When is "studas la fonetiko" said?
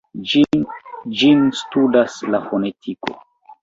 1.61-3.19